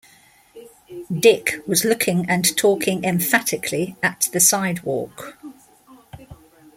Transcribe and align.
Dick 1.13 1.61
was 1.67 1.85
looking 1.85 2.27
and 2.27 2.57
talking 2.57 3.03
emphatically 3.03 3.95
at 4.01 4.29
the 4.33 4.39
sidewalk. 4.39 5.37